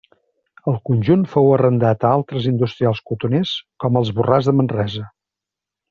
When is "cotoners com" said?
3.11-4.01